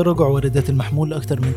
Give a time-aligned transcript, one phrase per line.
[0.00, 1.52] تراجع واردات المحمول أكثر من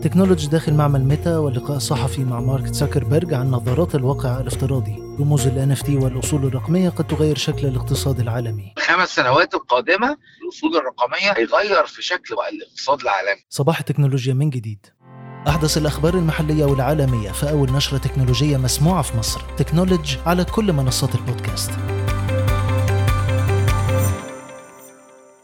[0.00, 4.96] 89% technology داخل معمل ميتا واللقاء الصحفي مع مارك زوكربرج عن نظارات الواقع الافتراضي.
[5.20, 8.74] رموز ال NFT والأصول الرقمية قد تغير شكل الاقتصاد العالمي.
[8.78, 13.40] الخمس سنوات القادمة الأصول الرقمية هيغير في شكل الاقتصاد العالمي.
[13.48, 14.86] صباح التكنولوجيا من جديد.
[15.48, 19.40] أحدث الأخبار المحلية والعالمية في أول نشرة تكنولوجية مسموعة في مصر.
[19.56, 21.70] تكنولوج على كل منصات البودكاست.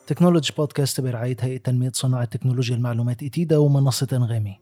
[0.07, 4.59] Technology Podcast برعاية هيئة تنمية صناعة تكنولوجيا المعلومات إتيدا ومنصة أنغامي.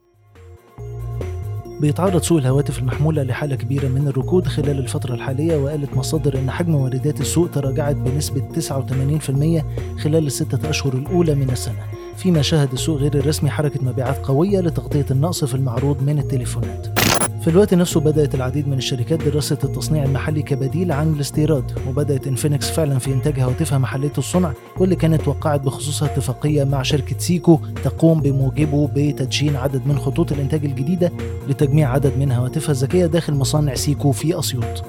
[1.80, 6.74] بيتعرض سوق الهواتف المحمولة لحالة كبيرة من الركود خلال الفترة الحالية وقالت مصادر أن حجم
[6.74, 11.84] واردات السوق تراجعت بنسبة 89% خلال الستة أشهر الأولى من السنة.
[12.16, 17.03] فيما شهد السوق غير الرسمي حركة مبيعات قوية لتغطية النقص في المعروض من التليفونات.
[17.44, 22.70] في الوقت نفسه بدأت العديد من الشركات دراسة التصنيع المحلي كبديل عن الاستيراد وبدأت Infinix
[22.70, 28.20] فعلا في إنتاج هواتفها محلية الصنع واللي كانت وقعت بخصوصها اتفاقية مع شركة سيكو تقوم
[28.20, 31.12] بموجبه بتدشين عدد من خطوط الإنتاج الجديدة
[31.48, 34.84] لتجميع عدد من هواتفها الذكية داخل مصانع سيكو في أسيوط.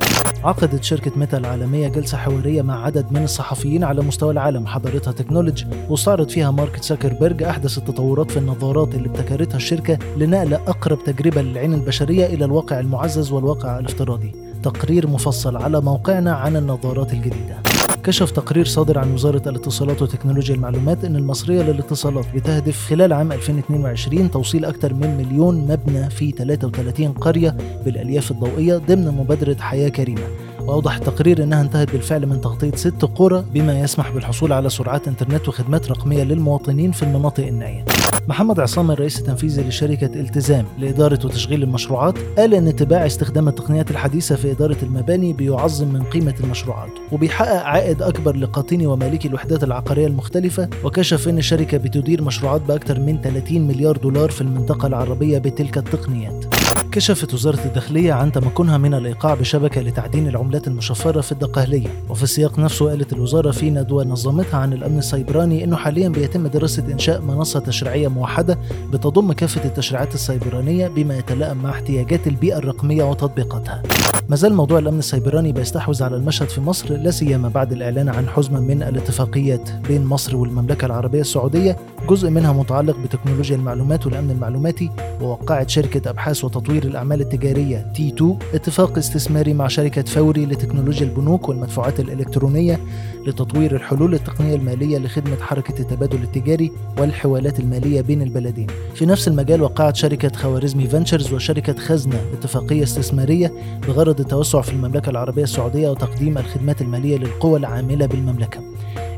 [0.46, 5.68] عقدت شركة ميتا العالمية جلسة حوارية مع عدد من الصحفيين على مستوى العالم حضرتها Technology
[5.90, 11.74] واستعرض فيها مارك زكربرج أحدث التطورات في النظارات اللي ابتكرتها الشركة لنقل أقرب تجربة للعين
[11.74, 14.32] البشرية إلى الواقع المعزز والواقع الافتراضي.
[14.64, 17.58] تقرير مفصل على موقعنا عن النظارات الجديدة.
[18.04, 24.32] كشف تقرير صادر عن وزارة الاتصالات وتكنولوجيا المعلومات أن المصرية للاتصالات بتهدف خلال عام 2022
[24.32, 30.28] توصيل أكثر من مليون مبنى في 33 قرية بالألياف الضوئية ضمن مبادرة حياة كريمة.
[30.60, 35.48] وأوضح التقرير أنها انتهت بالفعل من تغطية ست قرى بما يسمح بالحصول على سرعات إنترنت
[35.48, 37.86] وخدمات رقمية للمواطنين في المناطق النائية.
[38.28, 44.36] محمد عصام الرئيس التنفيذي لشركة التزام لإدارة وتشغيل المشروعات قال أن اتباع استخدام التقنيات الحديثة
[44.36, 50.70] في إدارة المباني بيعظم من قيمة المشروعات وبيحقق عائد أكبر لقاطني ومالكي الوحدات العقارية المختلفة
[50.84, 56.46] وكشف أن الشركة بتدير مشروعات بأكثر من 30 مليار دولار في المنطقة العربية بتلك التقنيات.
[56.92, 62.60] كشفت وزارة الداخلية عن تمكنها من الإيقاع بشبكة لتعدين العملات المشفرة في الدقهلية وفي السياق
[62.60, 67.60] نفسه قالت الوزارة في ندوة نظمتها عن الأمن السيبراني أنه حاليا بيتم دراسة إنشاء منصة
[67.60, 68.60] تشريعية موحدة
[68.94, 73.82] بتضم كافة التشريعات السيبرانية بما يتلائم مع احتياجات البيئة الرقمية وتطبيقاتها.
[74.30, 78.28] ما زال موضوع الأمن السيبراني بيستحوذ على المشهد في مصر لا سيما بعد الإعلان عن
[78.28, 81.78] حزمة من الاتفاقيات بين مصر والمملكة العربية السعودية
[82.10, 88.98] جزء منها متعلق بتكنولوجيا المعلومات والأمن المعلوماتي ووقعت شركة أبحاث وتطوير الأعمال التجارية T2 اتفاق
[88.98, 92.80] استثماري مع شركة فوري لتكنولوجيا البنوك والمدفوعات الإلكترونية
[93.28, 98.68] لتطوير الحلول التقنية المالية لخدمة حركة التبادل التجاري والحوالات المالية بين البلدين.
[98.96, 103.54] في نفس المجال وقعت شركة خوارزمي Ventures وشركة خزنة اتفاقية استثمارية
[103.88, 108.60] بغرض التوسع في المملكة العربية السعودية وتقديم الخدمات المالية للقوى العاملة بالمملكة.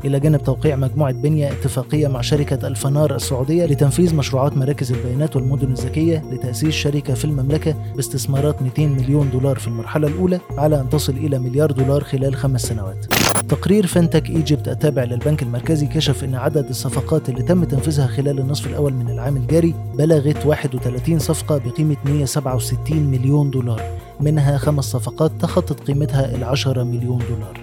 [0.04, 5.72] إلى جانب توقيع مجموعة بنية اتفاقية مع شركة الفنار السعودية لتنفيذ مشروعات مراكز البيانات والمدن
[5.72, 11.12] الذكية لتأسيس شركة في المملكة باستثمارات 200 مليون دولار في المرحلة الأولى على أن تصل
[11.12, 13.06] إلى مليار دولار خلال خمس سنوات.
[13.48, 18.66] تقرير فنتك إيجيبت التابع للبنك المركزي كشف إن عدد الصفقات اللي تم تنفيذها خلال النصف
[18.66, 23.82] الأول من العام الجاري بلغت 31 صفقة بقيمة 167 مليون دولار
[24.20, 27.60] منها خمس صفقات تخطت قيمتها ال 10 مليون دولار.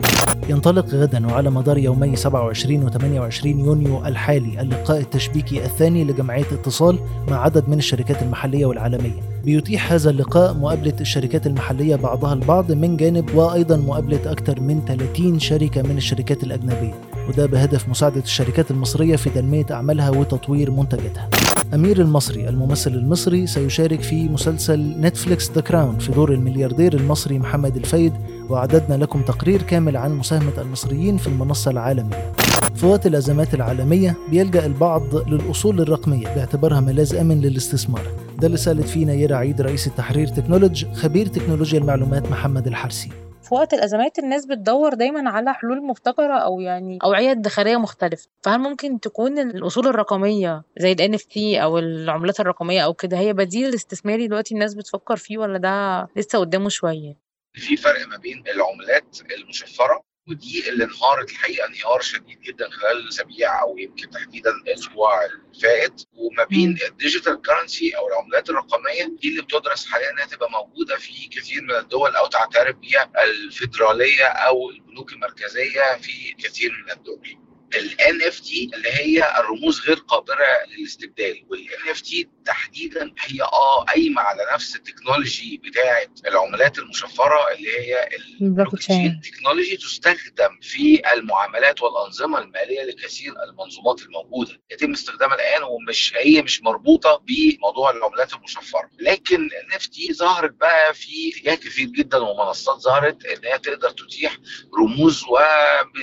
[0.50, 7.00] ينطلق غدا وعلى مدار يومي 27 و 28 يونيو الحالي اللقاء التشبيكي الثاني لجمعية اتصال
[7.28, 9.22] مع عدد من الشركات المحلية والعالمية.
[9.46, 15.40] بيتيح هذا اللقاء مقابلة الشركات المحلية بعضها البعض من جانب وأيضا مقابلة أكثر من 30
[15.40, 16.94] شركة من الشركات الأجنبية
[17.30, 21.30] وده بهدف مساعدة الشركات المصرية في تنمية أعمالها وتطوير منتجاتها.
[21.74, 27.75] أمير المصري الممثل المصري سيشارك في مسلسل نتفليكس The Crown في دور الملياردير المصري محمد
[27.75, 28.13] الفايد
[28.50, 32.31] وأعددنا لكم تقرير كامل عن مساهمة المصريين في المنصة العالمية.
[32.75, 38.02] في وقت الأزمات العالمية بيلجأ البعض للأصول الرقمية باعتبارها ملاذ آمن للاستثمار.
[38.40, 43.09] ده اللي سألت فيه نيرة عيد رئيس التحرير تكنولوج خبير تكنولوجيا المعلومات محمد الحرسي.
[43.45, 48.28] في وقت الأزمات الناس بتدور دايما على حلول مبتكرة أو يعني اوعيه ادخاريه مختلفة.
[48.44, 53.74] فهل ممكن تكون الأصول الرقمية زي ال NFT أو العملات الرقمية أو كده هي بديل
[53.74, 57.18] استثماري دلوقتي الناس بتفكر فيه ولا ده لسه قدامه شوية؟
[57.53, 63.62] في فرق ما بين العملات المشفرة ودي اللي انهارت الحقيقة انهيار شديد جدا خلال الأسابيع
[63.62, 69.42] أو يمكن تحديدا الأسبوع الفائت وما بين ال digital currency أو العملات الرقمية دي اللي
[69.42, 75.13] بتدرس حاليا إنها تبقى موجودة في كثير من الدول أو تعترف بها الفيدرالية أو البنوك
[75.13, 77.38] المركزية في كثير من الدول.
[77.75, 80.36] ال NFT اللي هي الرموز غير قابلة
[80.77, 81.45] للاستبدال.
[81.50, 88.10] وال NFT تحديدا هي آه قايمة على نفس ال technology بتاعة العملات المشفرة اللي هي
[88.42, 89.22] ال blockchain.
[89.24, 94.62] technology تستخدم في المعاملات والأنظمة المالية لكثير المنظومات الموجودة.
[94.72, 98.89] يتم استخدامها الآن ومش هي مش مربوطة بموضوع العملات المشفرة.
[99.00, 104.38] لكن ال NFT ظهرت بقى في اتجاه كثير جدا ومنصات ظهرت ان هي تقدر تتيح
[104.80, 105.24] رموز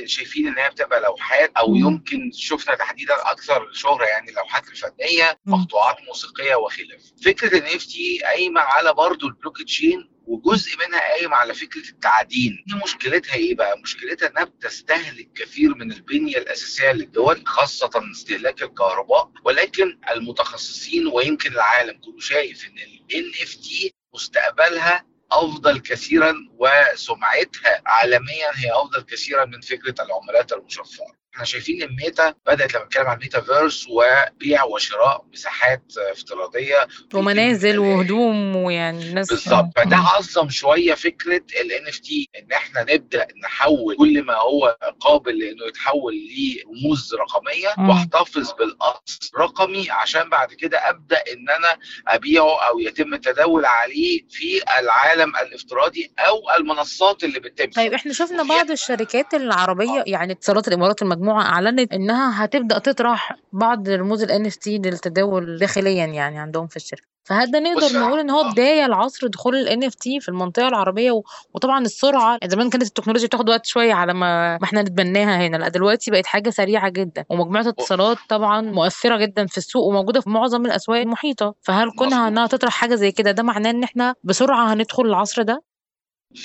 [0.02, 5.96] وشايفين ان هي بتبقى لوحات أو يمكن شفنا تحديدا أكثر شهرة يعني اللوحات الفنية مقطوعات
[6.08, 12.64] موسيقية وخلافه فكرة NFT قايمة على برضه البلوك تشين وجزء منها قايم على فكرة التعدين.
[12.66, 19.30] دي مشكلتها إيه بقى؟ مشكلتها إنها بتستهلك كثير من البنية الأساسية للدول خاصة استهلاك الكهرباء
[19.44, 28.72] ولكن المتخصصين ويمكن العالم كله شايف إن ال NFT مستقبلها أفضل كثيرا وسمعتها عالميا هي
[28.72, 31.21] أفضل كثيرا من فكرة العملات المشفرة.
[31.34, 35.82] إحنا شايفين الميتا بدأت لما نتكلم عن الميتافيرس وبيع وشراء مساحات
[36.12, 36.88] افتراضية.
[37.14, 39.66] ومنازل وهدوم ويعني الناس بالظبط.
[39.76, 41.42] فده عظم شوية فكرة
[41.88, 49.30] NFT إن إحنا نبدأ نحول كل ما هو قابل لإنه يتحول لرموز رقمية وأحتفظ بالاصل
[49.38, 56.12] رقمي عشان بعد كده أبدأ إن أنا أبيعه أو يتم التداول عليه في العالم الافتراضي
[56.18, 61.92] أو المنصات اللي بتتم طيب إحنا شفنا بعض الشركات العربية يعني اتصالات الإمارات المجموعة أعلنت
[61.92, 67.12] إنها هتبدأ تطرح بعض رموز ال NFT للتداول داخليا يعني عندهم في الشركة.
[67.24, 71.22] فهل ده نقدر نقول إن هو بداية لعصر دخول ال NFT في المنطقة العربية.
[71.54, 75.68] وطبعا السرعة زمان كانت التكنولوجيا بتاخد وقت شوية على ما ما إحنا نتبناها هنا لأ
[75.68, 77.24] دلوقتي بقت حاجة سريعة جدا.
[77.30, 81.54] ومجموعة اتصالات طبعا مؤثرة جدا في السوق وموجودة في معظم الأسواق المحيطة.
[81.62, 85.62] فهل كونها إنها تطرح حاجة زي كده ده معناه إن إحنا بسرعة هندخل العصر ده؟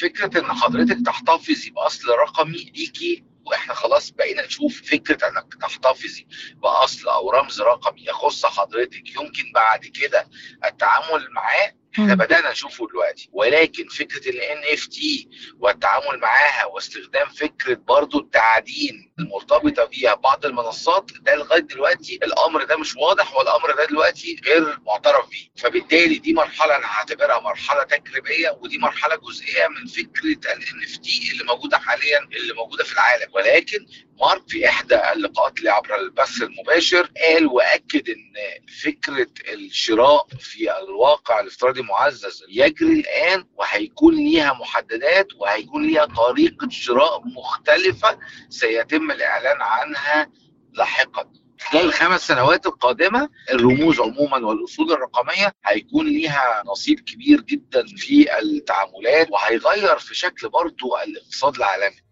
[0.01, 7.09] فكرة إن حضرتك تحتفظي باصل رقمي ليكي وإحنا خلاص بقينا نشوف فكرة انك تحتفظي بأصل
[7.09, 9.15] أو رمز رقمي يخص حضرتك.
[9.15, 10.29] يمكن بعد كده
[10.65, 13.29] التعامل معاه إحنا بدأنا نشوفه دلوقتي.
[13.33, 15.29] ولكن فكرة ال NFT
[15.59, 22.77] والتعامل معاها واستخدام فكرة برضو التعدين المرتبطة بيها بعض المنصات ده لغاية دلوقتي الأمر ده
[22.77, 25.47] مش واضح والأمر ده دلوقتي غير معترف بيه.
[25.55, 31.43] فبالتالي دي مرحلة أنا هعتبرها مرحلة تجريبية ودي مرحلة جزئية من فكرة ال NFT اللي
[31.43, 33.27] موجودة حاليا اللي موجودة في العالم.
[33.33, 33.85] ولكن
[34.21, 38.33] مارك في إحدى اللقاءات اللي عبر البث المباشر قال وأكد إن
[38.83, 47.22] فكرة الشراء في الواقع الافتراضي معزز يجري الآن وهيكون ليها محددات وهيكون ليها طريقة شراء
[47.28, 48.19] مختلفة
[48.50, 50.31] سيتم الإعلان عنها
[50.74, 51.31] لاحقا.
[51.60, 59.31] خلال الخمس سنوات القادمة الرموز عموما والأصول الرقمية هيكون ليها نصيب كبير جدا في التعاملات
[59.31, 62.06] وهيغير في شكل برضو الاقتصاد العالمي.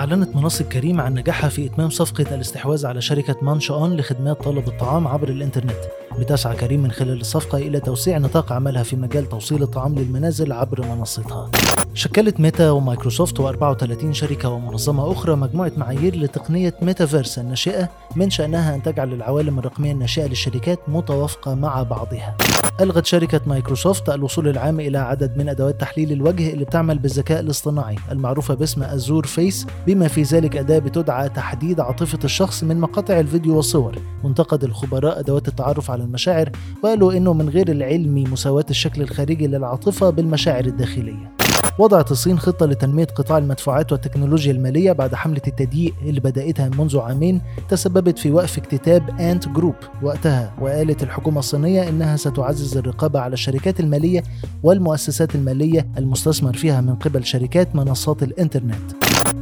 [0.00, 4.68] أعلنت منصة كريم عن نجاحها في إتمام صفقة الاستحواذ على شركة Munch On لخدمات طلب
[4.68, 5.80] الطعام عبر الإنترنت
[6.18, 10.86] بتسعى كريم من خلال الصفقة إلى توسيع نطاق عملها في مجال توصيل الطعام للمنازل عبر
[10.86, 11.50] منصتها.
[11.94, 18.82] شكلت ميتا ومايكروسوفت و34 شركة ومنظمة أخرى مجموعة معايير لتقنية ميتافيرس الناشئة من شأنها أن
[18.82, 22.36] تجعل العوالم الرقمية الناشئة للشركات متوافقة مع بعضها.
[22.80, 27.96] ألغت شركة مايكروسوفت الوصول العام إلى عدد من أدوات تحليل الوجه اللي بتعمل بالذكاء الاصطناعي
[28.10, 33.56] المعروفة باسم Azure Face بما في ذلك أداة بتدعى تحديد عاطفة الشخص من مقاطع الفيديو
[33.56, 33.94] والصور.
[34.24, 36.50] وانتقد الخبراء أدوات التعرف على المشاعر
[36.82, 41.49] وقالوا إنه من غير العلمي مساواة الشكل الخارجي للعاطفة بالمشاعر الداخلية.
[41.78, 47.40] وضعت الصين خطة لتنمية قطاع المدفوعات والتكنولوجيا المالية بعد حملة التضييق اللي بدأتها منذ عامين
[47.68, 53.80] تسببت في وقف اكتتاب أنت جروب وقتها وقالت الحكومة الصينية إنها ستعزز الرقابة على الشركات
[53.80, 54.22] المالية
[54.62, 58.92] والمؤسسات المالية المستثمر فيها من قبل شركات منصات الإنترنت.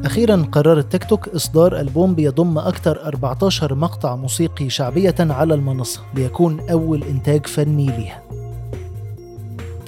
[0.05, 6.61] أخيرا قررت تيك توك إصدار ألبوم بيضم أكثر 14 مقطع موسيقي شعبية على المنصة ليكون
[6.71, 8.38] أول إنتاج فني ليها.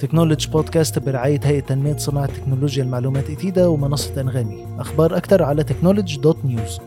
[0.01, 4.67] Technology Podcast برعاية هيئة تنمية صناعة تكنولوجيا المعلومات إتيدا ومنصة أنغامي.
[4.79, 6.79] أخبار أكثر على Technology dot news